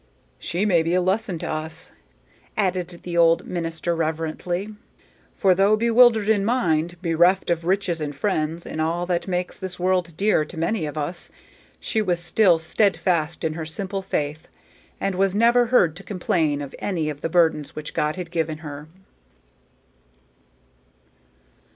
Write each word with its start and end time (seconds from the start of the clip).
"She 0.39 0.65
may 0.65 0.81
be 0.81 0.95
a 0.95 0.99
lesson 0.99 1.37
to 1.37 1.47
us," 1.47 1.91
added 2.57 3.01
the 3.03 3.15
old 3.15 3.45
minister, 3.45 3.95
reverently; 3.95 4.69
"for, 5.35 5.53
though 5.53 5.75
bewildered 5.75 6.27
in 6.27 6.43
mind, 6.43 6.99
bereft 7.03 7.51
of 7.51 7.65
riches 7.65 8.01
and 8.01 8.15
friends 8.15 8.65
and 8.65 8.81
all 8.81 9.05
that 9.05 9.27
makes 9.27 9.59
this 9.59 9.79
world 9.79 10.17
dear 10.17 10.43
to 10.43 10.57
many 10.57 10.87
of 10.87 10.97
us, 10.97 11.29
she 11.79 12.01
was 12.01 12.19
still 12.19 12.57
steadfast 12.57 13.43
in 13.43 13.53
her 13.53 13.65
simple 13.67 14.01
faith, 14.01 14.47
and 14.99 15.13
was 15.13 15.35
never 15.35 15.67
heard 15.67 15.95
to 15.97 16.03
complain 16.03 16.63
of 16.63 16.73
any 16.79 17.07
of 17.11 17.21
the 17.21 17.29
burdens 17.29 17.75
which 17.75 17.93
God 17.93 18.15
had 18.15 18.31
given 18.31 18.57
her." 18.65 18.87